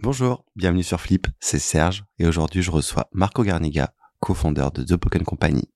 [0.00, 4.96] Bonjour, bienvenue sur Flip, c'est Serge et aujourd'hui je reçois Marco Garniga, co-fondeur de The
[4.96, 5.68] Pokémon Company.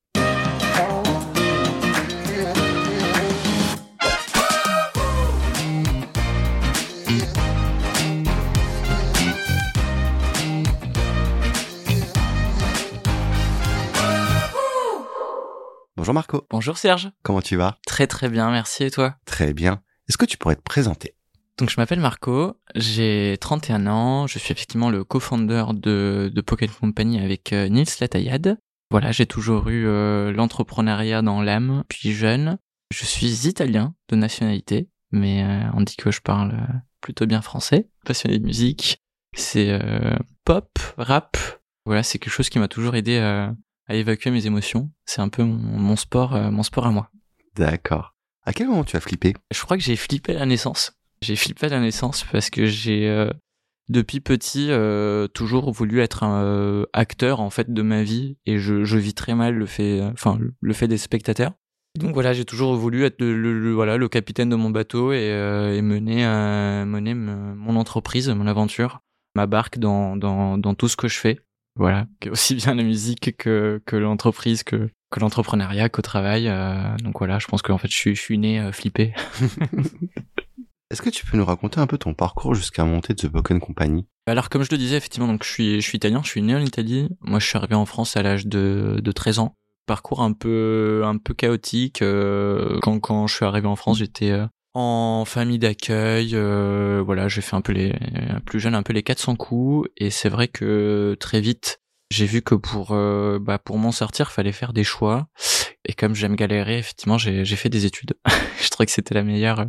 [15.97, 16.47] Bonjour Marco.
[16.49, 17.11] Bonjour Serge.
[17.25, 17.77] Comment tu vas?
[17.89, 19.17] Très très bien, merci et toi?
[19.25, 19.83] Très bien.
[20.09, 21.17] Est-ce que tu pourrais te présenter?
[21.63, 26.73] Donc je m'appelle Marco, j'ai 31 ans, je suis effectivement le co-founder de, de Pokémon
[26.81, 28.59] Company avec euh, Nils Latayade.
[28.91, 32.59] Voilà, j'ai toujours eu euh, l'entrepreneuriat dans l'âme, puis jeune.
[32.93, 36.67] Je suis italien de nationalité, mais euh, on dit que je parle
[37.01, 39.01] plutôt bien français, passionné de musique.
[39.37, 39.79] C'est
[40.45, 41.37] pop, rap.
[41.85, 43.55] Voilà, c'est quelque chose qui m'a toujours aidé à
[43.95, 44.91] évacuer mes émotions.
[45.05, 47.09] C'est un peu mon, sport, euh, mon sport à moi.
[47.55, 48.17] D'accord.
[48.45, 49.35] À quel moment tu as flippé?
[49.53, 50.99] Je crois que j'ai flippé à la naissance.
[51.23, 53.31] J'ai flippé à la naissance parce que j'ai euh,
[53.89, 58.97] depuis petit euh, toujours voulu être un acteur en fait de ma vie et je,
[58.97, 61.53] vis très mal le fait, enfin le fait des spectateurs.
[61.99, 66.27] Donc voilà, j'ai toujours voulu être le, voilà le capitaine de mon bateau et, mener
[66.87, 69.01] mener mon entreprise, mon aventure,
[69.37, 71.39] ma barque dans, dans dans tout ce que je fais.
[71.77, 76.49] Voilà, aussi bien la musique que, que l'entreprise, que, que l'entrepreneuriat, qu'au travail.
[76.49, 79.15] Euh, donc voilà, je pense qu'en fait, je suis, je suis né euh, flippé.
[80.93, 84.07] Est-ce que tu peux nous raconter un peu ton parcours jusqu'à monter The Pokémon Company?
[84.27, 86.55] Alors comme je le disais, effectivement, donc je suis, je suis italien, je suis né
[86.55, 87.09] en Italie.
[87.23, 89.57] Moi, je suis arrivé en France à l'âge de, de 13 ans.
[89.87, 92.03] Parcours un peu, un peu chaotique.
[92.03, 94.39] Euh, quand, quand je suis arrivé en France, j'étais
[94.75, 96.33] en famille d'accueil.
[96.35, 97.95] Euh, voilà, j'ai fait un peu les
[98.45, 102.43] plus jeune un peu les 400 coups et c'est vrai que très vite j'ai vu
[102.43, 105.29] que pour euh, bah pour m'en sortir fallait faire des choix
[105.87, 108.13] et comme j'aime galérer effectivement j'ai fait des études.
[108.63, 109.65] je trouvais que c'était la meilleure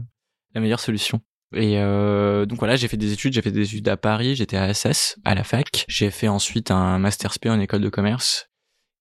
[0.54, 1.22] la meilleure solution.
[1.56, 4.58] Et euh, donc voilà, j'ai fait des études, j'ai fait des études à Paris, j'étais
[4.58, 5.86] à SS, à la fac.
[5.88, 8.50] J'ai fait ensuite un master SP en école de commerce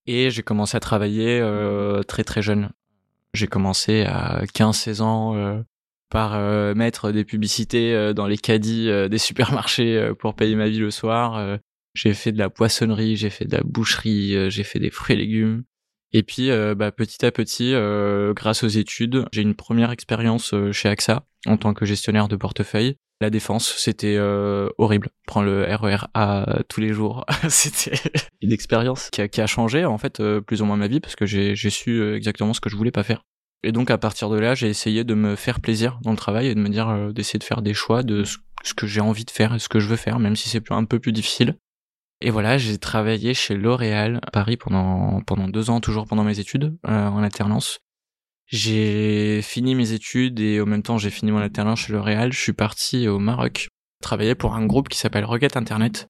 [0.07, 2.71] et j'ai commencé à travailler euh, très très jeune.
[3.33, 5.63] J'ai commencé à 15-16 ans euh,
[6.13, 10.69] par euh, mettre des publicités euh, dans les caddies euh, des supermarchés pour payer ma
[10.69, 11.59] vie le soir.
[11.95, 15.19] j'ai fait de la poissonnerie, j'ai fait de la boucherie, j'ai fait des fruits et
[15.19, 15.65] légumes.
[16.13, 17.75] Et puis, bah, petit à petit,
[18.35, 22.97] grâce aux études, j'ai une première expérience chez AXA en tant que gestionnaire de portefeuille.
[23.21, 24.19] La défense, c'était
[24.77, 25.09] horrible.
[25.27, 27.97] Prendre le RER e A tous les jours, c'était
[28.43, 31.17] une expérience qui a, qui a, changé en fait plus ou moins ma vie parce
[31.17, 33.23] que j'ai su exactement ce que je voulais pas faire.
[33.65, 36.49] Et donc à partir de là, j'ai essayé de me faire plaisir dans le travail
[36.49, 39.25] et de me dire euh, d'essayer de faire des choix de ce que j'ai envie
[39.25, 41.57] de faire et ce que je veux faire, même si c'est un peu plus difficile.
[42.25, 46.79] Et voilà, j'ai travaillé chez L'Oréal Paris pendant pendant deux ans, toujours pendant mes études
[46.87, 47.81] euh, en alternance.
[48.47, 52.33] J'ai fini mes études et au même temps j'ai fini mon alternance chez L'Oréal.
[52.33, 56.07] Je suis parti au Maroc travailler pour un groupe qui s'appelle Rocket Internet.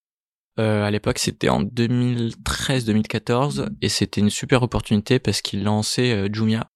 [0.59, 6.29] Euh, à l'époque, c'était en 2013-2014 et c'était une super opportunité parce qu'ils lançaient euh,
[6.31, 6.67] Jumia,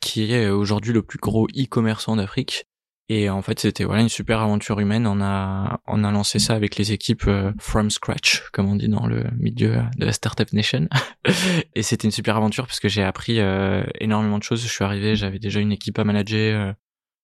[0.00, 2.66] qui est aujourd'hui le plus gros e-commerçant d'Afrique.
[3.10, 5.06] Et en fait, c'était voilà une super aventure humaine.
[5.06, 8.88] On a on a lancé ça avec les équipes euh, from scratch, comme on dit
[8.88, 10.88] dans le milieu de la startup nation.
[11.74, 14.62] et c'était une super aventure parce que j'ai appris euh, énormément de choses.
[14.62, 16.68] Je suis arrivé, j'avais déjà une équipe à manager.
[16.68, 16.72] Euh,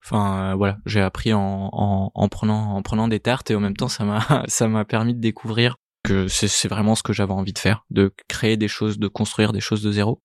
[0.05, 3.77] enfin voilà, j'ai appris en, en, en prenant en prenant des tartes et en même
[3.77, 7.53] temps ça m'a ça m'a permis de découvrir que c'est vraiment ce que j'avais envie
[7.53, 10.23] de faire, de créer des choses, de construire des choses de zéro.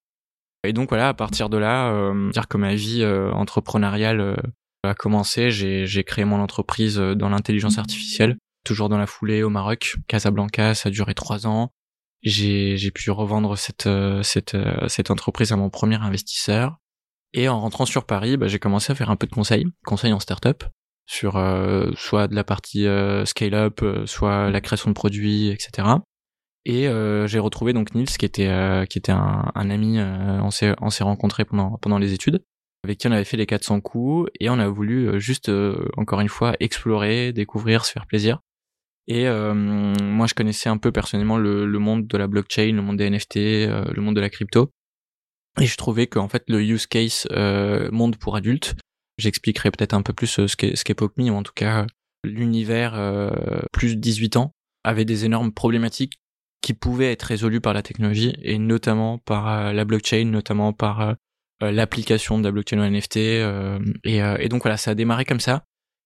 [0.64, 4.36] Et donc voilà, à partir de là, euh, dire que ma vie euh, entrepreneuriale euh,
[4.86, 9.50] a commencé, j'ai créé mon entreprise euh, dans l'intelligence artificielle, toujours dans la foulée au
[9.50, 11.72] Maroc, Casablanca, ça a duré trois ans.
[12.24, 13.88] J'ai pu revendre cette,
[14.24, 14.58] cette,
[14.88, 16.78] cette entreprise à mon premier investisseur.
[17.34, 20.12] Et en rentrant sur Paris, bah, j'ai commencé à faire un peu de conseils, conseils
[20.12, 20.64] en startup,
[21.06, 21.34] sur
[21.96, 22.88] soit de la partie
[23.26, 26.00] scale-up, soit la création de produits, etc.
[26.66, 30.00] Et euh, j'ai retrouvé donc Nils qui était euh, qui était un, un ami.
[30.00, 32.44] Euh, on s'est on s'est rencontrés pendant pendant les études,
[32.86, 35.52] avec qui on avait fait les 400 coups et on a voulu juste
[35.98, 38.40] encore une fois explorer, découvrir, se faire plaisir.
[39.08, 42.98] Et moi je connaissais un peu personnellement le, le, monde de la blockchain, le monde
[42.98, 44.72] des NFT, le monde de la crypto.
[45.60, 47.28] Et je trouvais qu'en fait le use case
[47.92, 48.76] monde pour adultes,
[49.18, 51.88] j'expliquerai peut-être un peu plus ce qu'est ce qu'est POCMI, ou en tout cas
[52.24, 52.94] l'univers
[53.72, 54.54] plus de 18 ans
[54.84, 56.20] avait des énormes problématiques
[56.66, 61.02] qui pouvaient être résolus par la technologie et notamment par euh, la blockchain, notamment par
[61.02, 61.16] euh, euh,
[61.62, 63.18] l'application de la blockchain au NFT.
[63.18, 63.42] Et,
[64.04, 65.64] et, donc voilà, ça a démarré comme ça.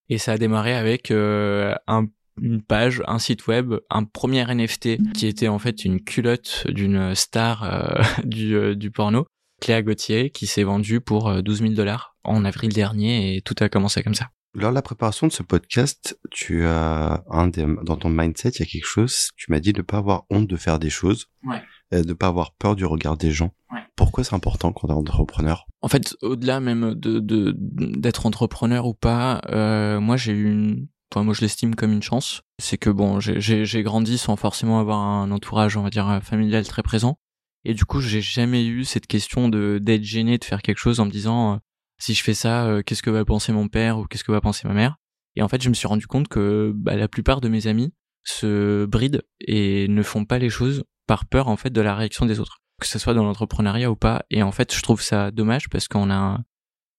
[0.08, 2.06] Et ça a démarré avec un,
[2.40, 7.14] une page, un site web, un premier NFT qui était en fait une culotte d'une
[7.14, 9.26] star du, du porno,
[9.60, 13.68] Cléa Gauthier, qui s'est vendue pour 12 000 dollars en avril dernier et tout a
[13.68, 14.28] commencé comme ça.
[14.52, 18.60] Lors de la préparation de ce podcast, tu as un des, dans ton mindset, il
[18.60, 19.28] y a quelque chose.
[19.36, 21.62] Tu m'as dit de ne pas avoir honte de faire des choses, Ouais.
[21.92, 23.52] Euh, de ne pas avoir peur du regard des gens.
[23.72, 23.80] Ouais.
[23.96, 25.66] Pourquoi c'est important quand on est entrepreneur?
[25.82, 30.88] En fait, au-delà même de de- d'être entrepreneur ou pas, euh, moi j'ai eu une,
[31.12, 32.42] enfin moi je l'estime comme une chance.
[32.58, 36.08] C'est que bon, j'ai- j'ai j'ai grandi sans forcément avoir un entourage, on va dire
[36.08, 37.18] euh, familial très présent,
[37.64, 41.00] et du coup j'ai jamais eu cette question de d'être gêné de faire quelque chose
[41.00, 41.56] en me disant euh,
[41.98, 44.40] si je fais ça, euh, qu'est-ce que va penser mon père ou qu'est-ce que va
[44.40, 44.96] penser ma mère?
[45.36, 47.92] Et en fait, je me suis rendu compte que bah, la plupart de mes amis
[48.24, 52.26] se brident et ne font pas les choses par peur en fait de la réaction
[52.26, 54.24] des autres que ce soit dans l'entrepreneuriat ou pas.
[54.30, 56.40] Et en fait, je trouve ça dommage parce qu'on a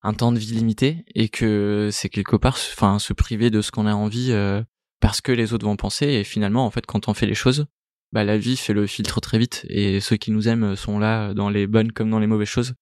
[0.03, 3.71] un, temps de vie limité et que c'est quelque part, enfin, se priver de ce
[3.71, 4.63] qu'on a envie euh,
[5.01, 6.05] parce que les autres vont penser.
[6.07, 7.65] Et finalement, en fait, quand on fait les choses,
[8.13, 11.33] bah, la vie fait le filtre très vite et ceux qui nous aiment sont là
[11.33, 12.75] dans les bonnes comme dans les mauvaises choses.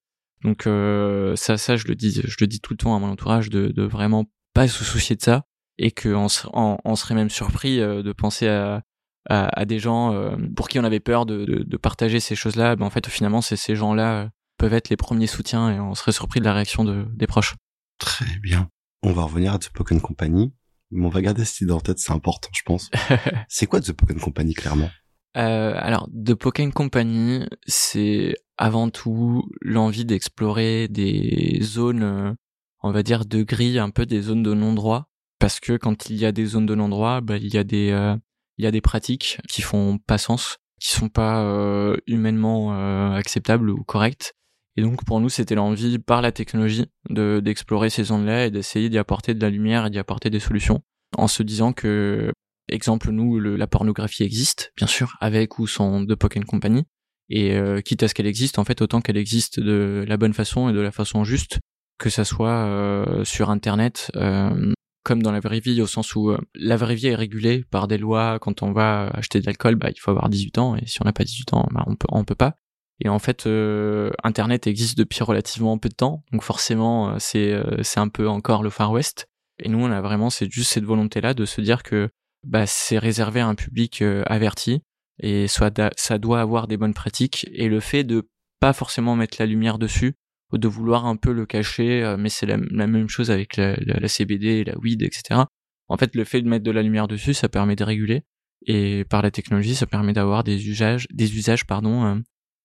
[0.44, 3.09] Donc euh, ça, ça, je le dis, je le dis tout le temps à mon
[3.09, 5.45] entourage de vraiment pas se soucier de ça
[5.80, 8.84] et qu'on on, on serait même surpris euh, de penser à,
[9.30, 12.36] à, à des gens euh, pour qui on avait peur de, de, de partager ces
[12.36, 12.76] choses-là.
[12.76, 14.28] Ben, en fait, finalement, c'est ces gens-là euh,
[14.58, 17.56] peuvent être les premiers soutiens et on serait surpris de la réaction de, des proches.
[17.98, 18.70] Très bien.
[19.02, 20.54] On va revenir à The Pokémon Company,
[20.92, 22.92] mais on va garder cette idée en tête, c'est important, je pense.
[23.48, 24.90] c'est quoi The Pokémon Company, clairement?
[25.38, 32.36] Euh, alors, The Pokémon Company, c'est avant tout l'envie d'explorer des zones,
[32.82, 35.09] on va dire, de gris, un peu des zones de non-droit.
[35.39, 37.91] Parce que quand il y a des zones de non-droit, bah, il y a des,
[37.91, 38.15] euh,
[38.57, 43.12] il y a des pratiques qui font pas sens, qui sont pas euh, humainement euh,
[43.13, 44.33] acceptables ou correctes.
[44.75, 48.89] Et donc pour nous, c'était l'envie par la technologie de d'explorer ces zones-là et d'essayer
[48.89, 50.81] d'y apporter de la lumière et d'y apporter des solutions,
[51.18, 52.31] en se disant que,
[52.69, 56.86] exemple, nous, le, la pornographie existe, bien sûr, avec ou sans de Pokémon Company,
[57.30, 60.33] et euh, quitte à ce qu'elle existe, en fait, autant qu'elle existe de la bonne
[60.33, 61.59] façon et de la façon juste,
[61.97, 64.74] que ça soit euh, sur Internet, euh,
[65.10, 67.88] comme dans la vraie vie, au sens où euh, la vraie vie est régulée par
[67.88, 68.38] des lois.
[68.38, 71.06] Quand on va acheter de l'alcool, bah, il faut avoir 18 ans, et si on
[71.06, 72.58] n'a pas 18 ans, bah, on peut, peut pas.
[73.00, 78.00] Et en fait, euh, Internet existe depuis relativement peu de temps, donc forcément, euh, c'est
[78.00, 79.26] un peu encore le Far West.
[79.58, 82.12] Et nous, on a vraiment, c'est juste cette volonté-là de se dire que
[82.46, 84.84] bah, c'est réservé à un public averti,
[85.24, 87.50] et soit ça doit avoir des bonnes pratiques.
[87.52, 88.30] Et le fait de
[88.60, 90.14] pas forcément mettre la lumière dessus,
[90.57, 93.75] de vouloir un peu le cacher, euh, mais c'est la, la même chose avec la,
[93.78, 95.42] la, la CBD, la weed, etc.
[95.88, 98.24] En fait, le fait de mettre de la lumière dessus, ça permet de réguler,
[98.66, 102.16] et par la technologie, ça permet d'avoir des usages, des usages, pardon, euh,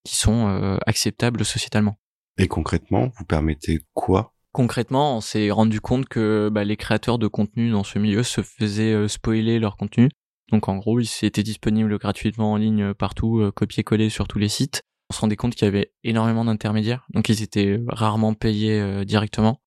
[0.04, 1.96] qui sont euh, acceptables sociétalement.
[2.38, 4.34] Et concrètement, vous permettez quoi?
[4.52, 8.42] Concrètement, on s'est rendu compte que bah, les créateurs de contenu dans ce milieu se
[8.42, 10.08] faisaient euh, spoiler leur contenu.
[10.50, 14.82] Donc en gros, ils étaient disponibles gratuitement en ligne partout, copier-coller sur tous les sites.
[15.14, 19.60] Se rendait compte qu'il y avait énormément d'intermédiaires, donc ils étaient rarement payés euh, directement.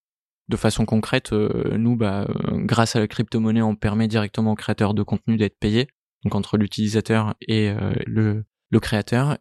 [0.50, 4.56] De façon concrète, euh, nous, bah, euh, grâce à la crypto-monnaie, on permet directement aux
[4.56, 5.88] créateurs de contenu d'être payés,
[6.24, 8.46] donc entre l'utilisateur et euh, le,
[8.80, 9.38] créateur.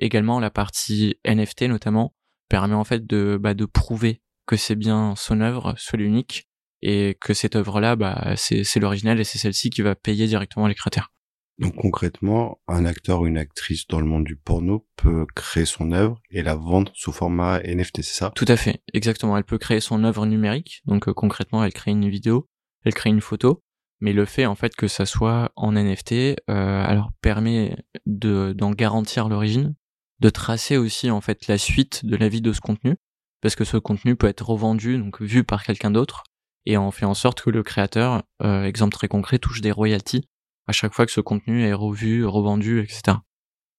[0.00, 2.14] Également, la partie NFT notamment
[2.48, 6.48] permet en fait de, bah, de prouver que c'est bien son œuvre, soit l'unique,
[6.82, 10.74] et que cette œuvre-là, bah, c'est l'original et c'est celle-ci qui va payer directement les
[10.74, 11.12] créateurs.
[11.58, 15.90] Donc concrètement, un acteur ou une actrice dans le monde du porno peut créer son
[15.90, 18.32] œuvre et la vendre sous format NFT, c'est ça?
[18.36, 19.36] Tout à fait, exactement.
[19.36, 22.48] Elle peut créer son œuvre numérique, donc euh, concrètement, elle crée une vidéo,
[22.84, 23.64] elle crée une photo,
[24.00, 28.70] mais le fait en fait que ça soit en NFT, euh, alors permet de d'en
[28.70, 29.74] garantir l'origine,
[30.20, 32.94] de tracer aussi en fait la suite de la vie de ce contenu,
[33.40, 36.22] parce que ce contenu peut être revendu, donc vu par quelqu'un d'autre,
[36.66, 40.28] et on fait en sorte que le créateur, euh, exemple très concret, touche des royalties
[40.68, 43.16] à chaque fois que ce contenu est revu, revendu, etc.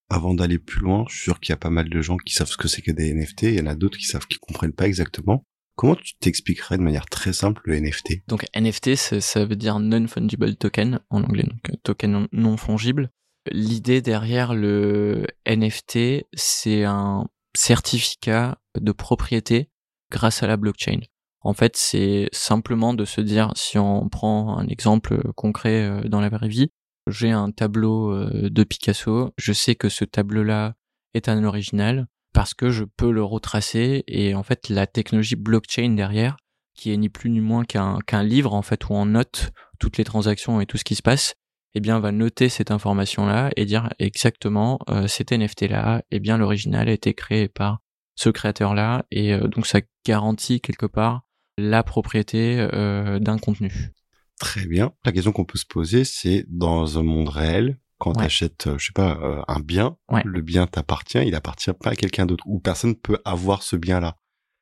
[0.09, 2.33] Avant d'aller plus loin, je suis sûr qu'il y a pas mal de gens qui
[2.33, 4.39] savent ce que c'est que des NFT, il y en a d'autres qui savent qui
[4.39, 5.45] comprennent pas exactement.
[5.75, 10.55] Comment tu t'expliquerais de manière très simple le NFT Donc NFT, ça, veut dire non-fungible
[10.55, 13.11] token en anglais, donc euh, token non, non fongible.
[13.51, 19.69] L'idée derrière le NFT, c'est un certificat de propriété
[20.11, 20.99] grâce à la blockchain.
[21.41, 26.19] En fait, c'est simplement de se dire, si on prend un exemple concret euh, dans
[26.19, 26.71] la vraie vie,
[27.09, 30.75] j'ai un tableau euh, de Picasso, je sais que ce tableau-là
[31.13, 35.89] est un original parce que je peux le retracer et en fait la technologie blockchain
[35.91, 36.37] derrière,
[36.75, 39.97] qui est ni plus ni moins qu'un qu'un livre en fait où on note toutes
[39.97, 41.33] les transactions et tout ce qui se passe,
[41.73, 46.89] eh bien va noter cette information-là et dire exactement euh, cet NFT-là, eh bien l'original
[46.89, 47.79] a été créé par
[48.15, 51.21] ce créateur-là et euh, donc ça garantit quelque part
[51.57, 53.91] la propriété euh, d'un contenu.
[54.39, 54.93] Très bien.
[55.05, 58.17] La question qu'on peut se poser, c'est dans un monde réel, quand Ouais.
[58.19, 60.21] tu achètes, je sais pas, euh, un bien, Ouais.
[60.25, 64.17] le bien t'appartient, il appartient pas à quelqu'un d'autre, ou personne peut avoir ce bien-là.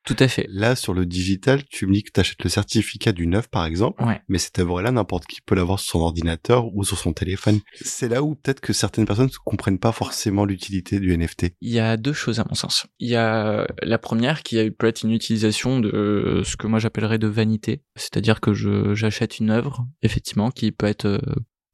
[0.08, 0.48] Tout à fait.
[0.50, 3.66] Là, sur le digital, tu me dis que tu achètes le certificat du neuf, par
[3.66, 4.22] exemple, Ouais.
[4.30, 7.60] mais cette œuvre-là, n'importe qui peut l'avoir sur son ordinateur ou sur son téléphone.
[7.82, 11.48] C'est là où peut-être que certaines personnes ne comprennent pas forcément l'utilité du NFT.
[11.60, 12.88] Il y a deux choses à mon sens.
[13.00, 16.80] Il y a la première qui peut être une utilisation de euh, ce que moi
[16.80, 18.54] j'appellerais de vanité, c'est-à-dire que
[18.96, 21.20] j'achète une œuvre effectivement qui peut être euh,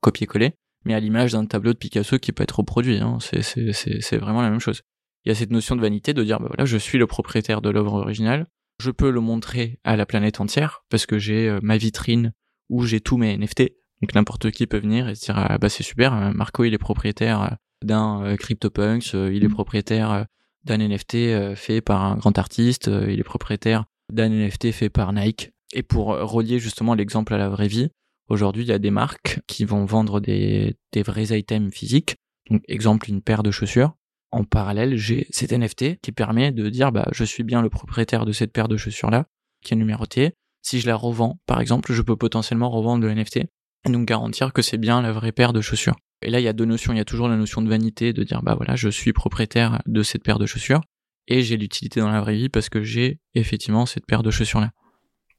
[0.02, 0.54] copié-collé,
[0.86, 2.98] mais à l'image d'un tableau de Picasso qui peut être reproduit.
[2.98, 3.20] Hein.
[3.22, 4.82] C'est vraiment la même chose.
[5.26, 7.62] Il y a cette notion de vanité de dire bah voilà je suis le propriétaire
[7.62, 8.48] de l'œuvre originale,
[8.80, 12.34] je peux le montrer à la planète entière parce que j'ai euh, ma vitrine
[12.70, 13.72] où j'ai tous mes NFT.
[14.04, 16.74] Donc n'importe qui peut venir et se dire ah bah c'est super, euh, Marco il
[16.74, 17.50] est propriétaire euh,
[17.86, 20.24] d'un CryptoPunks, il est propriétaire euh,
[20.66, 25.52] d'un NFT fait par un grand artiste, il est propriétaire d'un NFT fait par Nike.
[25.74, 27.90] Et pour relier justement l'exemple à la vraie vie,
[28.30, 32.16] aujourd'hui il y a des marques qui vont vendre des, des vrais items physiques.
[32.50, 33.94] Donc exemple une paire de chaussures.
[34.34, 38.26] En parallèle, j'ai cet NFT qui permet de dire bah je suis bien le propriétaire
[38.26, 39.28] de cette paire de chaussures là,
[39.64, 40.34] qui est numérotée.
[40.64, 43.38] Si je la revends, par exemple, je peux potentiellement revendre le NFT
[43.86, 45.96] et donc garantir que c'est bien la vraie paire de chaussures.
[46.24, 46.94] Et là, il y a deux notions.
[46.94, 49.84] Il y a toujours la notion de vanité, de dire, bah voilà, je suis propriétaire
[49.86, 50.82] de cette paire de chaussures,
[51.28, 54.72] et j'ai l'utilité dans la vraie vie parce que j'ai effectivement cette paire de chaussures-là.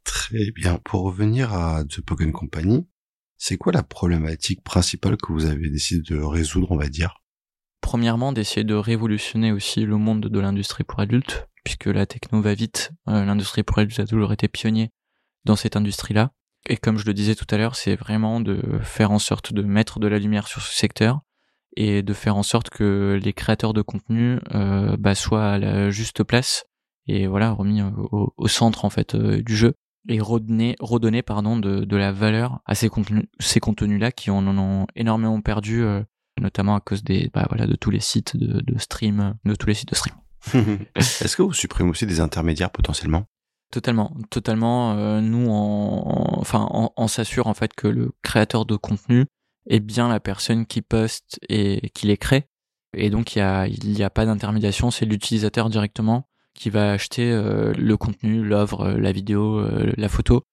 [0.04, 0.78] Très bien.
[0.84, 2.86] Pour revenir à The Pokémon Company,
[3.38, 7.23] c'est quoi la problématique principale que vous avez décidé de résoudre, on va dire?
[7.84, 12.54] Premièrement, d'essayer de révolutionner aussi le monde de l'industrie pour adultes, puisque la techno va
[12.54, 12.92] vite.
[13.08, 14.88] Euh, l'industrie pour adultes a toujours été pionnier
[15.44, 16.30] dans cette industrie-là.
[16.66, 19.60] Et comme je le disais tout à l'heure, c'est vraiment de faire en sorte de
[19.60, 21.20] mettre de la lumière sur ce secteur
[21.76, 25.90] et de faire en sorte que les créateurs de contenu euh, bah, soient à la
[25.90, 26.64] juste place
[27.06, 29.74] et voilà remis au, centre en fait euh, du jeu
[30.08, 34.30] et redonner, redonner pardon de, de la valeur à ces contenus, ces contenus là qui
[34.30, 35.84] en ont énormément perdu,
[36.44, 39.66] notamment à cause des bah, voilà de tous les sites de, de stream, de tous
[39.66, 40.14] les sites de stream.
[40.94, 43.24] Est-ce que vous supprimez aussi des intermédiaires potentiellement?
[43.70, 44.92] Totalement, totalement.
[44.92, 49.26] Euh, nous, en, enfin, on, on s'assure en fait que le créateur de contenu
[49.68, 52.48] est bien la personne qui poste et qui les crée.
[52.96, 56.92] Et donc il y a, il y a pas d'intermédiation, c'est l'utilisateur directement qui va
[56.92, 60.44] acheter euh, le contenu, l'œuvre, euh, la vidéo, euh, la photo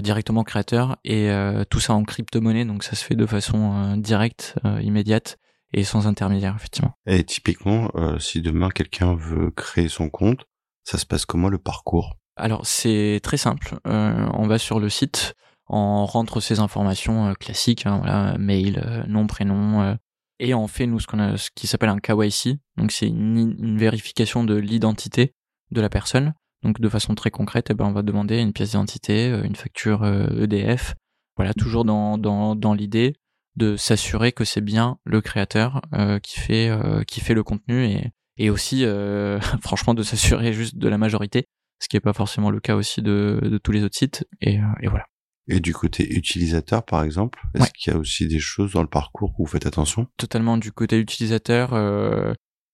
[0.00, 3.72] directement au créateur et euh, tout ça en crypto-monnaie, donc ça se fait de façon
[3.74, 5.38] euh, directe, euh, immédiate
[5.72, 6.92] et sans intermédiaire effectivement.
[7.06, 10.44] Et typiquement, euh, si demain quelqu'un veut créer son compte,
[10.84, 12.16] ça se passe comment le parcours?
[12.36, 13.78] Alors c'est très simple.
[13.86, 15.34] Euh, on va sur le site,
[15.68, 19.94] on rentre ses informations euh, classiques, hein, voilà, mail, euh, nom, prénom, euh,
[20.38, 22.58] et on fait nous ce qu'on a, ce qui s'appelle un KYC.
[22.76, 25.34] Donc c'est une, une vérification de l'identité
[25.70, 26.32] de la personne.
[26.62, 29.54] Donc de façon très concrète, eh ben, on va demander une pièce d'identité, euh, une
[29.56, 30.94] facture euh, EDF.
[31.36, 33.14] Voilà, toujours dans dans, dans l'idée
[33.56, 37.84] de s'assurer que c'est bien le créateur euh, qui fait euh, qui fait le contenu
[37.86, 41.44] et et aussi euh, franchement de s'assurer juste de la majorité
[41.80, 44.26] ce qui n'est pas forcément le cas aussi de, de tous les autres sites.
[44.40, 45.04] Et, et voilà.
[45.46, 47.70] Et du côté utilisateur, par exemple, est-ce Ouais.
[47.78, 50.08] qu'il y a aussi des choses dans le parcours où vous faites attention?
[50.16, 51.72] Totalement du côté utilisateur,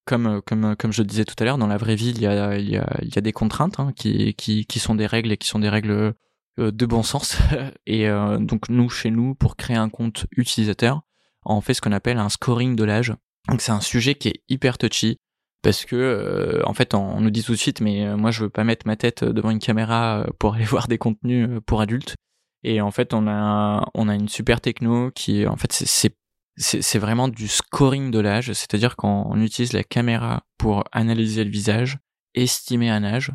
[0.05, 2.27] comme comme comme je le disais tout à l'heure, dans la vraie vie, il y
[2.27, 5.07] a il y a il y a des contraintes hein, qui qui qui sont des
[5.07, 6.15] règles et qui sont des règles
[6.59, 7.39] euh, de bon sens.
[7.87, 11.03] et euh, donc nous chez nous, pour créer un compte utilisateur,
[11.45, 13.15] on fait ce qu'on appelle un scoring de l'âge.
[13.49, 15.17] Donc c'est un sujet qui est hyper touchy
[15.63, 18.43] parce que euh, en fait on nous dit tout de suite mais euh, moi je
[18.45, 21.61] veux pas mettre ma tête devant une caméra euh, pour aller voir des contenus euh,
[21.61, 22.15] pour adultes
[22.63, 26.15] et en fait on a on a une super techno qui en fait c'est-
[26.57, 31.51] c'est vraiment du scoring de l'âge, c'est-à-dire quand on utilise la caméra pour analyser le
[31.51, 31.99] visage,
[32.35, 33.33] estimer un âge,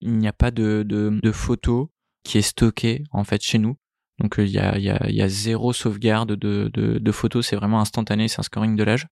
[0.00, 1.92] il n'y a pas de, de, de photo
[2.24, 3.76] qui est stockée en fait chez nous.
[4.18, 6.98] Donc euh, il y a, il y, a, il y a zéro sauvegarde de, de,
[6.98, 9.06] de photos, c'est vraiment instantané, c'est un scoring de l'âge.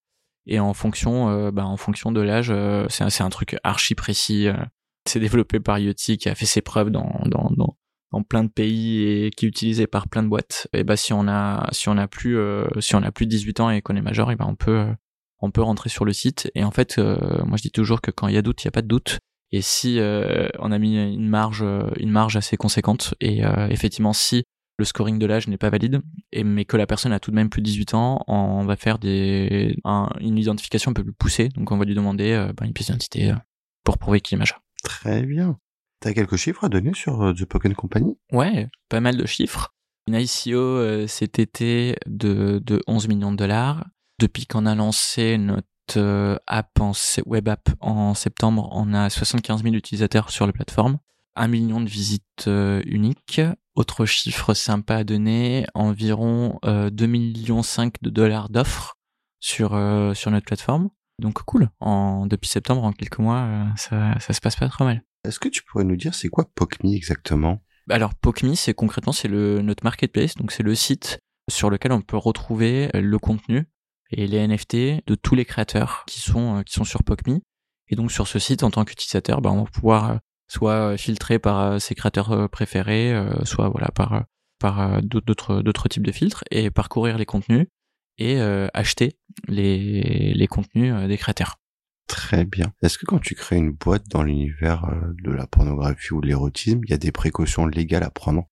[0.47, 4.49] Et en fonction, euh, bah, en fonction de l'âge, euh, c'est un, truc archi précis.
[5.07, 7.77] c'est développé par Yoti qui a fait ses preuves dans, dans, dans,
[8.13, 10.67] dans plein de pays et qui est utilisé par plein de boîtes.
[10.73, 13.31] Et bah si on a si on a plus euh, si on a plus de
[13.31, 14.93] 18 ans et qu'on est majeur, et ben on peut euh,
[15.41, 16.51] on peut rentrer sur le site.
[16.55, 18.67] Et en fait, euh, moi je dis toujours que quand il y a doute, il
[18.67, 19.19] y a pas de doute.
[19.53, 24.13] Et si euh, on a mis une marge euh, une marge assez conséquente et effectivement
[24.13, 24.45] si
[24.79, 26.01] le scoring de l'âge n'est pas valide,
[26.33, 28.77] et mais que la personne a tout de même plus de 18 ans, on va
[28.77, 31.49] faire des un- une identification un peu plus poussée.
[31.51, 33.35] Donc on va lui demander ben, une pièce d'identité
[33.85, 34.63] pour prouver qu'il est majeur.
[34.83, 35.59] Très bien.
[36.01, 38.17] T'as quelques chiffres à donner sur euh, The Pokémon Company?
[38.33, 39.75] Ouais, pas mal de chiffres.
[40.07, 43.87] Une ICO euh, cet été de, de 11 millions de dollars.
[44.19, 45.67] Depuis qu'on a lancé notre
[45.99, 46.79] euh, app
[47.27, 50.99] web app en septembre, on a 75 000 utilisateurs sur la plateforme.
[51.37, 52.49] 1 million de visites
[52.87, 53.41] uniques.
[53.77, 58.97] Autre chiffre sympa à donner, environ euh, 2 millions 5 de dollars d'offres
[59.39, 59.71] sur
[60.15, 60.91] sur notre plateforme.
[61.19, 61.71] Donc cool.
[62.27, 65.03] Depuis septembre, en quelques mois, ça ça se passe pas trop mal.
[65.25, 67.63] Est-ce que tu pourrais nous dire c'est quoi PocMe exactement?
[67.89, 71.19] Alors PocMe, c'est concrètement c'est le notre marketplace, donc c'est le site
[71.51, 73.67] sur lequel on peut retrouver le contenu
[74.11, 77.41] et les NFT de tous les créateurs qui sont sont sur PocMe.
[77.89, 81.81] Et donc sur ce site, en tant qu'utilisateur, ben, on va pouvoir soit filtrer par
[81.81, 83.91] ses créateurs préférés, soit voilà
[84.59, 87.67] par d'autres d'autres types de filtres et parcourir les contenus
[88.19, 88.41] et
[88.73, 91.60] acheter les contenus des créateurs.
[92.11, 92.73] Très bien.
[92.83, 96.27] Est-ce que quand tu crées une boîte dans l'univers euh, de la pornographie ou de
[96.27, 98.49] l'érotisme, il y a des précautions légales à prendre?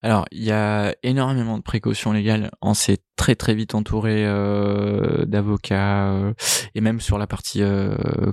[0.00, 2.50] Alors, il y a énormément de précautions légales.
[2.62, 6.32] On s'est très très vite entouré euh, d'avocats euh,
[6.74, 7.62] et même sur la partie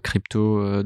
[0.04, 0.82] crypto,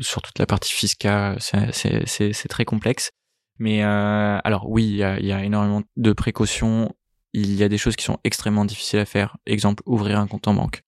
[0.00, 3.12] sur toute la partie fiscale, c'est très complexe.
[3.60, 6.92] Mais alors oui, il y a, y a énormément de précautions.
[7.32, 9.36] Il y a des choses qui sont extrêmement difficiles à faire.
[9.46, 10.82] Exemple, ouvrir un compte en banque.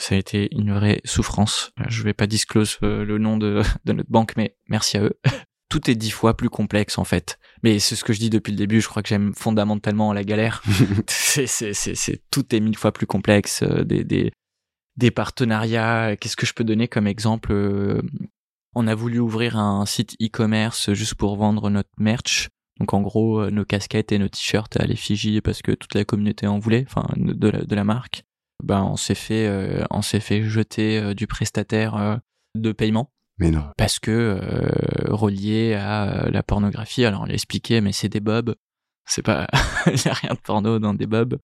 [0.00, 1.72] Ça a été une vraie souffrance.
[1.88, 5.18] Je vais pas disclose euh, le nom de, de notre banque, mais merci à eux.
[5.70, 7.38] Tout est dix fois plus complexe en fait.
[7.62, 8.80] Mais c'est ce que je dis depuis le début.
[8.80, 10.62] Je crois que j'aime fondamentalement la galère.
[11.08, 13.62] c'est, c'est, c'est, c'est, tout est mille fois plus complexe.
[13.62, 14.32] Euh, des, des,
[14.96, 16.16] des partenariats.
[16.16, 18.02] Qu'est-ce que je peux donner comme exemple euh,
[18.74, 22.50] On a voulu ouvrir un site e-commerce juste pour vendre notre merch.
[22.78, 26.48] Donc en gros, nos casquettes et nos t-shirts à l'effigie parce que toute la communauté
[26.48, 28.24] en voulait, enfin de la, de la marque
[28.62, 32.16] ben on s'est fait euh, on s'est fait jeter euh, du prestataire euh,
[32.54, 33.10] de paiement.
[33.38, 33.64] Mais non.
[33.76, 34.38] Parce que
[35.10, 38.54] relié à la pornographie, alors on l'a expliqué, mais c'est des bobs.
[39.06, 39.48] C'est pas,
[39.86, 41.36] il y a rien de porno dans des bobs.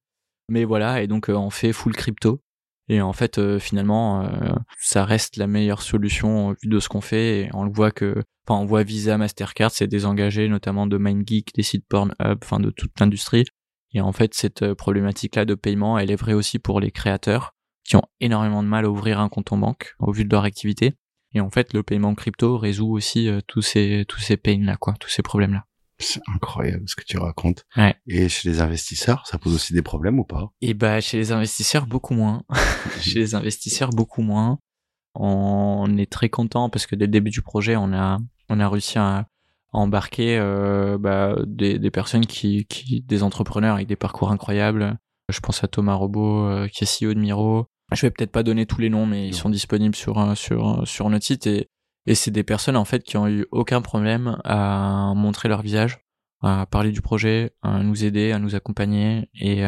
[0.48, 2.40] Mais voilà, et donc on fait full crypto.
[2.88, 4.30] Et en fait, finalement,
[4.80, 7.40] ça reste la meilleure solution vu de ce qu'on fait.
[7.40, 11.52] Et on le voit que, enfin, on voit Visa, Mastercard, c'est désengagé, notamment de MindGeek,
[11.56, 13.46] des sites Pornhub, enfin de toute l'industrie.
[13.92, 17.54] Et en fait, cette euh, problématique-là de paiement, elle est vraie aussi pour les créateurs
[17.84, 20.44] qui ont énormément de mal à ouvrir un compte en banque au vu de leur
[20.44, 20.94] activité.
[21.32, 24.94] Et en fait, le paiement crypto résout aussi euh, tous ces tous ces pains-là, quoi,
[25.00, 25.64] tous ces problèmes-là.
[25.98, 27.66] C'est incroyable ce que tu racontes.
[27.76, 27.94] Ouais.
[28.06, 30.50] Et chez les investisseurs, ça pose aussi des problèmes ou pas?
[30.62, 32.42] Et bah chez les investisseurs beaucoup moins.
[33.00, 34.58] chez les investisseurs beaucoup moins.
[35.14, 38.68] On est très content parce que dès le début du projet, on a on a
[38.68, 39.26] réussi à
[39.72, 44.98] embarquer euh, bah, des, des, personnes qui, qui, des entrepreneurs avec des parcours incroyables.
[45.28, 47.66] Je pense à Thomas Robot, euh, qui est CEO de Miro.
[47.92, 50.86] Je vais peut-être pas donner tous les noms, mais ils sont disponibles sur euh, sur
[50.86, 51.68] sur notre site et
[52.06, 55.98] et c'est des personnes en fait qui ont eu aucun problème à montrer leur visage,
[56.40, 59.64] à parler du projet, à nous aider, à nous accompagner et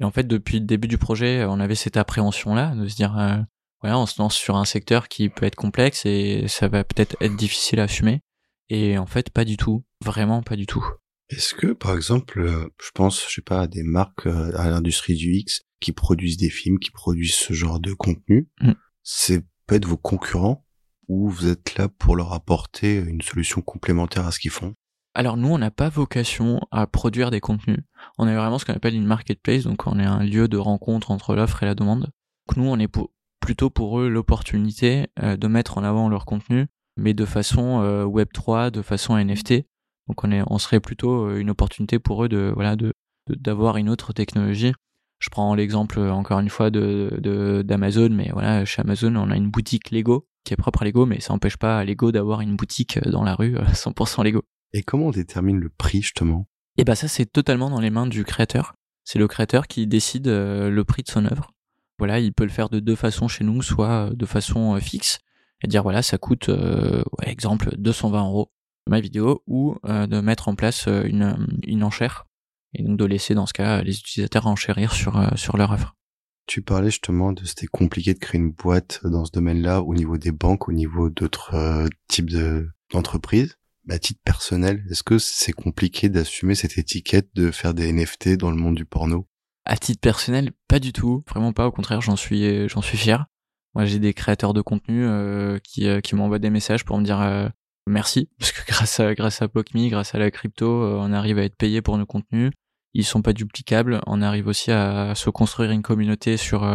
[0.00, 2.94] et en fait depuis le début du projet, on avait cette appréhension là de se
[2.94, 3.44] dire
[3.80, 7.16] voilà, on se lance sur un secteur qui peut être complexe et ça va peut-être
[7.20, 8.22] être difficile à assumer.
[8.70, 9.84] Et en fait, pas du tout.
[10.04, 10.84] Vraiment pas du tout.
[11.30, 14.70] Est-ce que, par exemple, euh, je pense, je sais pas, à des marques euh, à
[14.70, 18.72] l'industrie du X qui produisent des films, qui produisent ce genre de contenu, mm.
[19.02, 20.64] c'est peut-être vos concurrents
[21.06, 24.74] ou vous êtes là pour leur apporter une solution complémentaire à ce qu'ils font?
[25.14, 27.80] Alors nous, on n'a pas vocation à produire des contenus.
[28.18, 31.10] On est vraiment ce qu'on appelle une marketplace, donc on est un lieu de rencontre
[31.10, 32.10] entre l'offre et la demande.
[32.46, 32.88] Donc nous, on est
[33.40, 36.66] plutôt pour eux l'opportunité euh, de mettre en avant leur contenu
[36.98, 39.64] mais de façon euh, Web 3, de façon NFT.
[40.08, 42.92] Donc on est, on serait plutôt euh, une opportunité pour eux de voilà de
[43.28, 44.72] d'avoir une autre technologie.
[45.20, 49.36] Je prends l'exemple euh, encore une fois de d'Amazon, mais voilà chez Amazon on a
[49.36, 52.40] une boutique Lego qui est propre à Lego, mais ça n'empêche pas à Lego d'avoir
[52.40, 54.42] une boutique dans la rue 100% Lego.
[54.72, 56.46] Et comment on détermine le prix justement?
[56.76, 58.74] Eh ben ça c'est totalement dans les mains du créateur.
[59.04, 61.50] C'est le créateur qui décide le prix de son œuvre.
[61.98, 65.18] Voilà, il peut le faire de deux façons chez nous, soit de façon fixe,
[65.62, 68.50] et dire voilà ça coûte euh, ouais, exemple 220 euros
[68.86, 72.26] ma vidéo ou euh, de mettre en place euh, une, une enchère
[72.74, 75.94] et donc de laisser dans ce cas les utilisateurs enchérir sur sur leur offre.
[76.46, 80.16] Tu parlais justement de c'était compliqué de créer une boîte dans ce domaine-là au niveau
[80.16, 83.56] des banques, au niveau d'autres types de d'entreprises.
[83.84, 88.36] Bah, à titre personnel, est-ce que c'est compliqué d'assumer cette étiquette de faire des NFT
[88.36, 89.26] dans le monde du porno?
[89.64, 91.66] À titre personnel, pas du tout, vraiment pas.
[91.66, 93.26] Au contraire, j'en suis j'en suis fier.
[93.74, 97.04] Moi, j'ai des créateurs de contenu euh, qui, euh, qui m'envoient des messages pour me
[97.04, 97.48] dire euh,
[97.86, 101.56] merci, parce que grâce à grâce à grâce à la crypto, on arrive à être
[101.56, 102.52] payé pour nos contenus.
[102.94, 104.00] Ils sont pas duplicables.
[104.06, 106.66] On arrive aussi à, se construire une communauté sur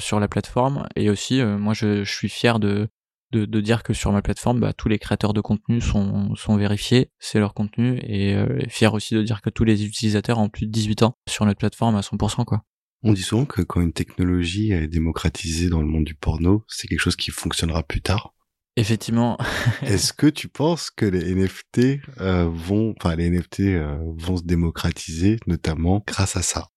[0.00, 0.86] sur la plateforme.
[0.94, 2.88] Et aussi, moi, je, je, suis fier de,
[3.32, 6.56] de, de dire que sur ma plateforme, bah, tous les créateurs de contenu sont sont
[6.56, 10.48] vérifiés, c'est leur contenu, et, et fier aussi de dire que tous les utilisateurs ont
[10.48, 12.62] plus de 18 ans sur notre plateforme à 100%, quoi.
[13.02, 16.88] On dit souvent que quand une technologie est démocratisée dans le monde du porno, c'est
[16.88, 18.34] quelque chose qui fonctionnera plus tard.
[18.76, 19.38] Effectivement.
[19.82, 24.42] Est-ce que tu penses que les NFT euh, vont, enfin les NFT euh, vont se
[24.42, 26.68] démocratiser, notamment grâce à ça?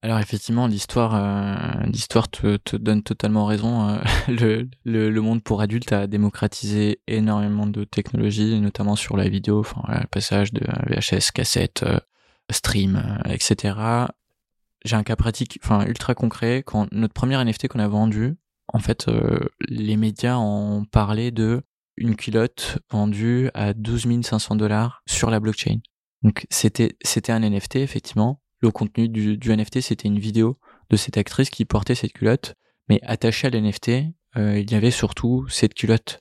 [0.00, 3.88] Alors effectivement, l'histoire, euh, l'histoire te, te, donne totalement raison.
[3.88, 9.28] Euh, le, le, le, monde pour adultes a démocratisé énormément de technologies, notamment sur la
[9.28, 11.98] vidéo, enfin le passage de VHS, cassette, euh,
[12.52, 13.74] stream, etc.
[14.84, 16.62] J'ai un cas pratique, enfin ultra concret.
[16.64, 18.36] Quand notre première NFT qu'on a vendu,
[18.68, 19.06] en fait,
[19.68, 21.62] les médias ont parlé de
[21.96, 25.78] une culotte vendue à 12 500 dollars sur la blockchain.
[26.22, 30.58] Donc c'était c'était un NFT effectivement le contenu du, du NFT, c'était une vidéo
[30.90, 32.54] de cette actrice qui portait cette culotte,
[32.88, 33.90] mais attachée à l'NFT,
[34.36, 36.20] euh, il y avait surtout cette culotte.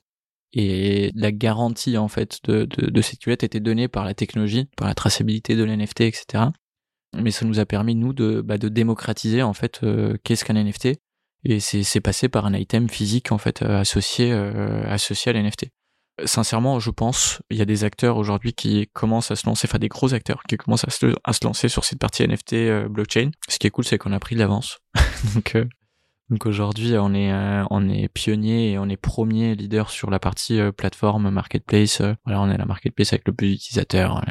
[0.54, 4.66] Et la garantie en fait de, de, de, cette culotte était donnée par la technologie,
[4.78, 6.46] par la traçabilité de l'NFT, etc.
[7.16, 11.00] Mais ça nous a permis nous de, bah, démocratiser en fait euh, qu'est-ce qu'un NFT.
[11.44, 15.68] Et c'est passé par un item physique en fait euh, associé euh, associé à l'NFT
[16.26, 19.78] sincèrement, je pense, il y a des acteurs aujourd'hui qui commencent à se lancer, enfin
[19.78, 23.30] des gros acteurs qui commencent à se, lancer sur cette partie NFT blockchain.
[23.48, 24.80] Ce qui est cool, c'est qu'on a pris de l'avance.
[25.36, 25.56] donc,
[26.32, 27.32] donc aujourd'hui, on est
[27.70, 32.02] on est pionnier et on est premier leader sur la partie plateforme marketplace.
[32.26, 34.26] voilà, on est la marketplace avec le plus d'utilisateurs,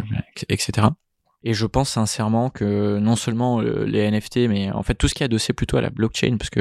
[0.48, 0.88] etc.
[1.42, 5.22] Et je pense sincèrement que non seulement les NFT, mais en fait tout ce qui
[5.22, 6.60] est adossé plutôt à la blockchain, parce que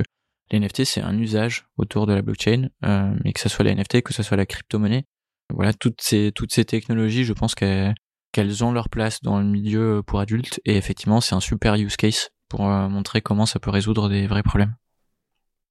[0.51, 3.73] les NFT c'est un usage autour de la blockchain, euh, mais que ce soit les
[3.73, 5.05] NFT, que ce soit la crypto-monnaie,
[5.53, 10.03] voilà, toutes ces, toutes ces technologies, je pense qu'elles ont leur place dans le milieu
[10.05, 13.71] pour adultes et effectivement, c'est un super use case pour euh, montrer comment ça peut
[13.71, 14.75] résoudre des vrais problèmes.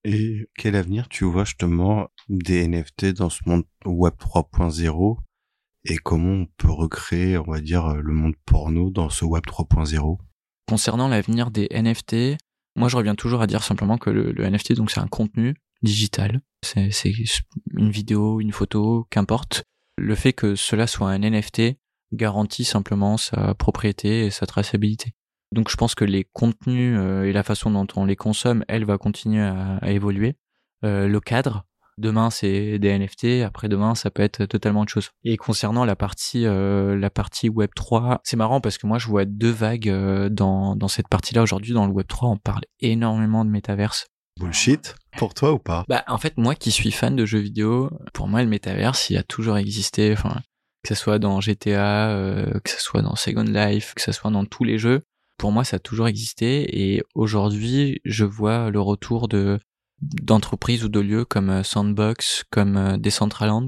[0.04, 5.16] Et quel avenir tu vois justement des NFT dans ce monde web 3.0
[5.84, 10.18] et comment on peut recréer, on va dire, le monde porno dans ce web 3.0
[10.66, 12.38] Concernant l'avenir des NFT,
[12.76, 15.54] moi je reviens toujours à dire simplement que le, le NFT, donc c'est un contenu
[15.82, 16.40] digital.
[16.62, 16.90] C'est
[17.76, 19.64] une vidéo, une photo, qu'importe.
[19.96, 21.76] Le fait que cela soit un NFT
[22.12, 25.12] garantit simplement sa propriété et sa traçabilité.
[25.52, 28.84] Donc je pense que les contenus euh, et la façon dont on les consomme, elle
[28.84, 30.36] va continuer à, évoluer.
[30.84, 31.64] Euh, le cadre,
[31.98, 35.10] demain c'est des NFT, après demain ça peut être totalement autre chose.
[35.24, 39.08] Et concernant la partie euh, la partie Web 3, c'est marrant parce que moi je
[39.08, 39.90] vois deux vagues
[40.30, 44.06] dans dans cette partie-là aujourd'hui dans le Web 3, on parle énormément de métaverse.
[44.38, 45.84] Bullshit pour toi ou pas?
[45.88, 49.16] Bah en fait moi qui suis fan de jeux vidéo, pour moi le métaverse il
[49.16, 50.12] a toujours existé.
[50.12, 50.40] Enfin
[50.84, 54.30] que ce soit dans GTA, euh, que ce soit dans Second Life, que ce soit
[54.30, 55.02] dans tous les jeux,
[55.38, 59.58] pour moi ça a toujours existé et aujourd'hui je vois le retour de
[60.00, 63.66] d'entreprises ou de lieux comme euh, Sandbox, comme euh, Decentraland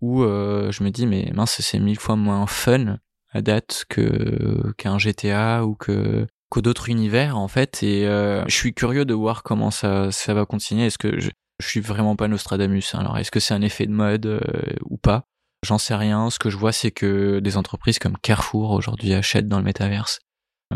[0.00, 2.98] où je me dis mais mince c'est mille fois moins fun
[3.30, 6.26] à date que qu'un GTA ou que
[6.60, 7.82] d'autres univers en fait.
[7.82, 10.86] Et euh, je suis curieux de voir comment ça ça va continuer.
[10.86, 13.00] Est-ce que je, je suis vraiment pas Nostradamus hein.
[13.00, 14.40] alors est-ce que c'est un effet de mode euh,
[14.84, 15.26] ou pas?
[15.64, 16.30] J'en sais rien.
[16.30, 20.20] Ce que je vois c'est que des entreprises comme Carrefour aujourd'hui achètent dans le métaverse.
[20.20, 20.23] euh,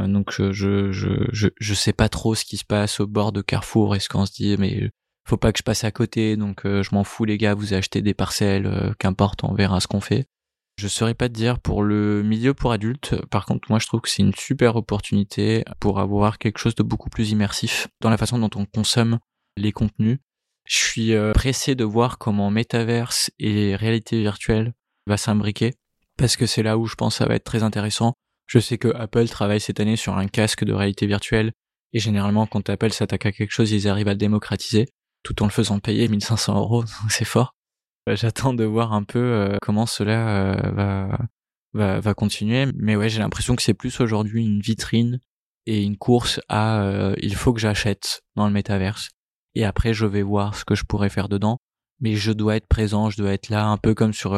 [0.07, 3.41] donc je, je je je sais pas trop ce qui se passe au bord de
[3.43, 4.91] Carrefour est-ce qu'on se dit mais
[5.27, 8.03] faut pas que je passe à côté donc je m'en fous les gars vous achetez
[8.03, 10.27] des parcelles qu'importe on verra ce qu'on fait
[10.79, 13.17] je saurais pas te dire pour le milieu pour adultes.
[13.27, 16.85] Par contre, moi, je trouve que c'est une super opportunité pour avoir quelque chose de
[16.85, 19.19] beaucoup plus immersif dans la façon dont on consomme
[19.57, 20.19] les contenus.
[20.67, 24.73] Je suis euh, pressé de voir comment métaverse et réalité virtuelle
[25.09, 25.75] va s'imbriquer
[26.17, 28.15] parce que c'est là où je pense que ça va être très intéressant.
[28.49, 31.53] Je sais que Apple travaille cette année sur un casque de réalité virtuelle
[31.93, 34.89] et généralement quand Apple s'attaque à quelque chose, ils arrivent à le démocratiser
[35.23, 37.55] tout en le faisant payer 1500 euros, c'est fort.
[38.09, 41.19] Euh, j'attends de voir un peu euh, comment cela euh, va,
[41.75, 42.67] va, va continuer.
[42.75, 45.21] Mais ouais, j'ai l'impression que c'est plus aujourd'hui une vitrine
[45.67, 49.11] et une course à il faut que j'achète dans le métaverse.
[49.55, 51.59] Et après, je vais voir ce que je pourrais faire dedans.
[52.01, 54.35] Mais je dois être présent, je dois être là, un peu comme sur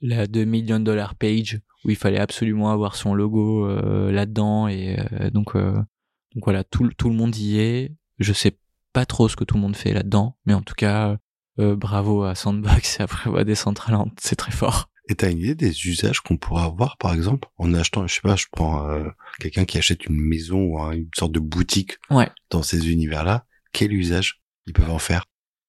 [0.00, 3.66] la 2 millions de dollars page où il fallait absolument avoir son logo
[4.10, 4.68] là-dedans.
[4.68, 4.98] Et
[5.32, 7.94] donc, donc voilà, tout, tout le monde y est.
[8.18, 8.58] Je sais
[8.92, 11.18] pas trop ce que tout le monde fait là-dedans, mais en tout cas,
[11.58, 13.04] euh, bravo à Sandbox et
[13.38, 14.90] à Decentraland, c'est très fort.
[15.08, 18.20] Et t'as une idée des usages qu'on pourrait avoir, par exemple, en achetant, je sais
[18.20, 22.28] pas, je prends euh, quelqu'un qui achète une maison ou une sorte de boutique ouais.
[22.50, 25.24] dans ces univers-là, quel usage ils peuvent en faire?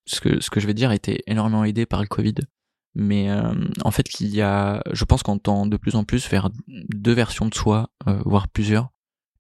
[0.06, 2.36] Ce que ce que je vais dire a été énormément aidé par le Covid,
[2.98, 3.54] mais euh,
[3.86, 7.14] en fait il y a, je pense qu'on tend de plus en plus vers deux
[7.14, 7.90] versions de soi,
[8.26, 8.90] voire plusieurs.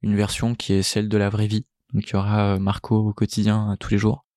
[0.03, 3.13] Une version qui est celle de la vraie vie, donc il y aura Marco au
[3.13, 4.27] quotidien tous les jours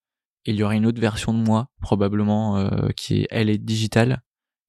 [0.47, 4.23] il y aura une autre version de moi probablement euh, qui est elle est digitale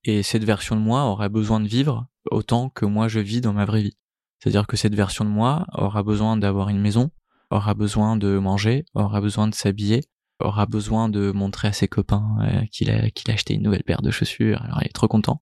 [0.03, 3.53] et cette version de moi aura besoin de vivre autant que moi je vis dans
[3.53, 3.97] ma vraie vie.
[4.39, 7.11] C'est-à-dire que cette version de moi aura besoin d'avoir une maison,
[7.51, 10.01] aura besoin de manger, aura besoin de s'habiller,
[10.43, 14.12] aura besoin de montrer à ses copains euh, qu'il a acheté une nouvelle paire de
[14.12, 14.62] chaussures.
[14.63, 15.41] Alors il est trop content.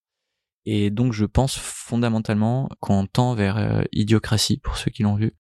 [0.66, 5.34] Et donc je pense fondamentalement qu'on tend vers euh, Idiocratie pour ceux qui l'ont vu,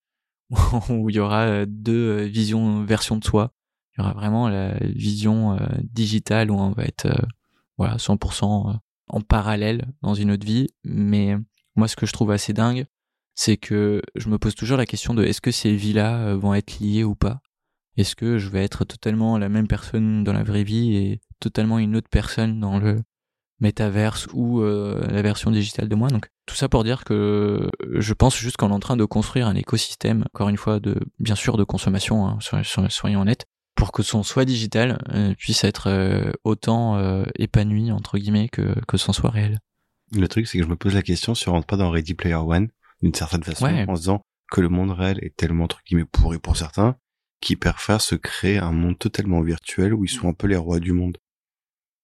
[0.89, 3.53] où il y aura deux visions, versions de soi.
[3.93, 7.09] Il y aura vraiment la vision digitale où on va être
[7.77, 10.67] voilà 100% en parallèle dans une autre vie.
[10.85, 11.35] Mais
[11.75, 12.85] moi, ce que je trouve assez dingue,
[13.35, 16.79] c'est que je me pose toujours la question de est-ce que ces vies-là vont être
[16.79, 17.41] liées ou pas?
[17.97, 21.79] Est-ce que je vais être totalement la même personne dans la vraie vie et totalement
[21.79, 23.01] une autre personne dans le
[23.59, 26.07] métaverse ou euh, la version digitale de moi?
[26.09, 29.47] Donc tout ça pour dire que je pense juste qu'on est en train de construire
[29.47, 32.39] un écosystème, encore une fois, de bien sûr de consommation, hein,
[32.89, 38.49] soyons honnêtes, pour que son soit digital euh, puisse être euh, autant épanoui entre guillemets
[38.49, 39.59] que que son soit réel.
[40.13, 42.13] Le truc c'est que je me pose la question si on rentre pas dans Ready
[42.13, 42.69] Player One
[43.01, 44.21] d'une certaine façon en se disant
[44.51, 46.95] que le monde réel est tellement entre guillemets pourri pour certains
[47.41, 50.79] qui préfèrent se créer un monde totalement virtuel où ils sont un peu les rois
[50.79, 51.17] du monde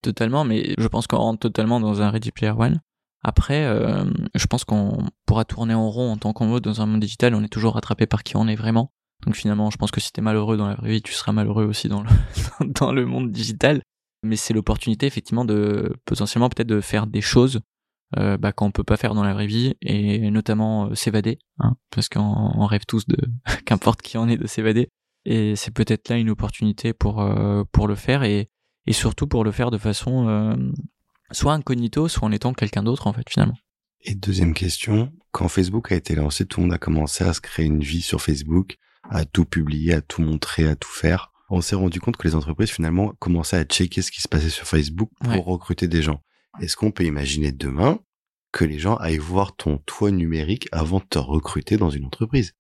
[0.06, 2.80] totalement, mais je pense qu'on rentre totalement dans un Ready Player One.
[3.24, 7.02] Après, euh, je pense qu'on pourra tourner en rond en tant qu'en dans un monde
[7.02, 8.92] digital, on est toujours rattrapé par qui on est vraiment.
[9.26, 11.66] Donc finalement, je pense que si t'es malheureux dans la vraie vie, tu seras malheureux
[11.66, 12.10] aussi dans le,
[12.80, 13.82] dans le monde digital.
[14.22, 17.62] Mais c'est l'opportunité effectivement de potentiellement peut-être de faire des choses
[18.18, 21.76] euh, bah, qu'on peut pas faire dans la vraie vie et notamment euh, s'évader, hein,
[21.90, 23.18] parce qu'on rêve tous de
[23.66, 24.90] qu'importe qui en est de s'évader.
[25.26, 28.50] Et c'est peut-être là une opportunité pour euh, pour le faire et
[28.88, 30.56] et surtout pour le faire de façon euh,
[31.32, 33.58] soit incognito, soit en étant quelqu'un d'autre en fait finalement.
[34.02, 37.42] Et deuxième question, quand Facebook a été lancé, tout le monde a commencé à se
[37.42, 38.78] créer une vie sur Facebook,
[39.10, 41.32] à tout publier, à tout montrer, à tout faire.
[41.50, 44.50] On s'est rendu compte que les entreprises finalement commençaient à checker ce qui se passait
[44.50, 46.22] sur Facebook pour recruter des gens.
[46.62, 48.00] Est-ce qu'on peut imaginer demain
[48.52, 52.54] que les gens aillent voir ton toit numérique avant de te recruter dans une entreprise?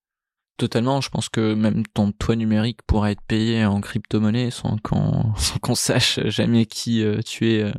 [0.58, 5.76] Totalement, je pense que même ton toit numérique pourra être payé en crypto-monnaie sans qu'on
[5.76, 7.74] sache jamais qui euh, tu es euh,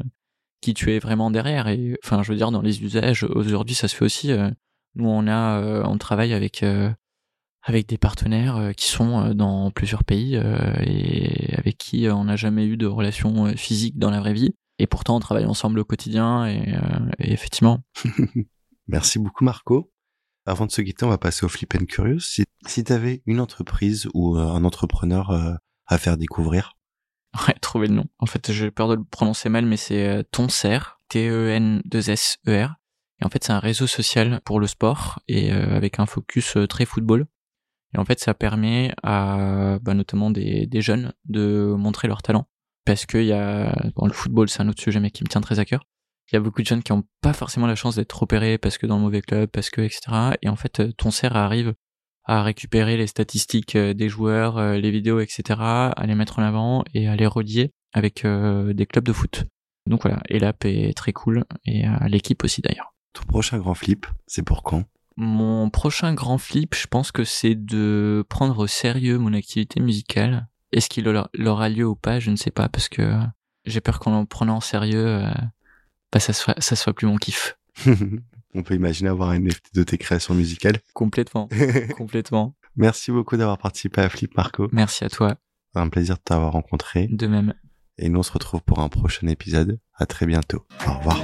[0.60, 1.68] qui tu es vraiment derrière.
[1.68, 4.50] Et enfin je veux dire dans les usages aujourd'hui ça se fait aussi euh,
[4.94, 6.64] nous on a on travaille avec
[7.62, 12.76] avec des partenaires qui sont dans plusieurs pays et avec qui on n'a jamais eu
[12.76, 14.54] de relation physique dans la vraie vie.
[14.78, 16.74] Et pourtant on travaille ensemble au quotidien et
[17.18, 17.80] effectivement.
[18.88, 19.90] Merci beaucoup Marco
[20.46, 22.20] avant de se quitter, on va passer au Flip and Curious.
[22.20, 25.54] Si, si tu avais une entreprise ou euh, un entrepreneur euh,
[25.87, 26.72] à faire découvrir
[27.46, 28.06] Ouais, trouver le nom.
[28.18, 30.78] En fait, j'ai peur de le prononcer mal, mais c'est euh, Tonser,
[31.09, 32.76] T-E-N-2-S-E-R.
[33.20, 36.85] Et en fait, c'est un réseau social pour le sport et avec un focus très
[36.85, 37.26] football.
[37.94, 42.46] Et en fait, ça permet à bah, notamment des, des jeunes de montrer leur talent.
[42.85, 45.40] Parce que y a, bon, le football, c'est un autre sujet, mais qui me tient
[45.40, 45.85] très à cœur
[46.30, 48.78] il y a beaucoup de jeunes qui n'ont pas forcément la chance d'être opérés parce
[48.78, 50.36] que dans le mauvais club, parce que etc.
[50.42, 51.74] Et en fait, euh, ton CER arrive
[52.24, 56.42] à récupérer les statistiques euh, des joueurs, euh, les vidéos, etc., à les mettre en
[56.42, 59.44] avant et à les relier avec des clubs de foot.
[59.86, 62.92] Donc voilà, et l'app est très cool et l'équipe aussi d'ailleurs.
[63.14, 64.84] Ton prochain grand flip, c'est pour quand?
[65.16, 70.46] Mon prochain grand flip, je pense que c'est de prendre au sérieux mon activité musicale.
[70.72, 73.18] Est-ce qu'il aura lieu ou pas, je ne sais pas, parce que
[73.64, 75.24] j'ai peur qu'en le prenant en sérieux,
[76.12, 77.59] bah, ça, soit, ça soit plus mon kiff.
[78.55, 80.79] On peut imaginer avoir un NFT de tes créations musicales.
[80.95, 81.49] Complètement,
[81.97, 82.55] complètement.
[82.77, 84.69] Merci beaucoup d'avoir participé à Flip Marco.
[84.73, 85.37] Merci à toi.
[85.75, 87.09] Un plaisir de t'avoir rencontré.
[87.11, 87.53] De même.
[87.99, 89.79] Et nous, on se retrouve pour un prochain épisode.
[89.95, 90.66] À très bientôt.
[90.87, 91.19] Au revoir.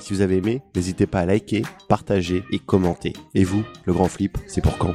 [0.00, 3.12] Si vous avez aimé, n'hésitez pas à liker, partager et commenter.
[3.34, 4.92] Et vous, le grand flip, c'est pour quand?